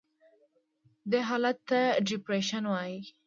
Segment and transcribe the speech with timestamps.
[1.11, 2.99] دې حالت ته Depreciation وایي.